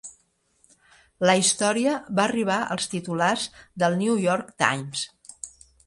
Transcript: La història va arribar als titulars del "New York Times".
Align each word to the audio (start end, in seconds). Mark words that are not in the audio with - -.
La 1.29 1.35
història 1.41 1.93
va 2.21 2.25
arribar 2.25 2.57
als 2.77 2.91
titulars 2.97 3.47
del 3.85 4.03
"New 4.05 4.21
York 4.27 4.53
Times". 4.65 5.07